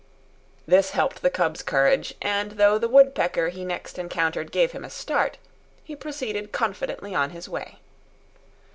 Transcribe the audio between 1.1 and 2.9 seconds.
the cub's courage, and though the